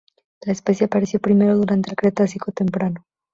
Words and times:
La 0.41 0.51
especie 0.53 0.87
apareció 0.87 1.19
primero 1.19 1.55
durante 1.55 1.91
el 1.91 1.95
Cretácico 1.95 2.51
temprano. 2.51 3.05